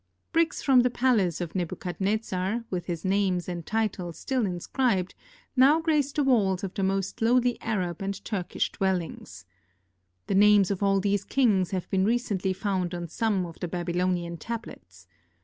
Bricks 0.33 0.63
from 0.63 0.79
the 0.79 0.89
palace 0.89 1.41
of 1.41 1.53
Nebuchadnezzar, 1.53 2.63
with 2.71 2.87
his 2.87 3.05
name 3.05 3.39
and 3.47 3.63
title 3.63 4.13
still 4.13 4.47
inscribed, 4.47 5.13
now 5.55 5.79
grace 5.79 6.11
the 6.11 6.23
walls 6.23 6.63
of 6.63 6.73
tiie 6.73 6.83
most 6.85 7.21
lowly 7.21 7.61
Arab 7.61 8.01
and 8.01 8.25
Turkish 8.25 8.71
dwellings. 8.71 9.45
The 10.25 10.33
names 10.33 10.71
of 10.71 10.81
all 10.81 11.01
these 11.01 11.23
kings 11.23 11.69
have 11.69 11.87
been 11.91 12.03
recently 12.03 12.51
found 12.51 12.95
on 12.95 13.09
some 13.09 13.45
of 13.45 13.59
the 13.59 13.67
Babylonian 13.67 14.37
tablets. 14.37 15.05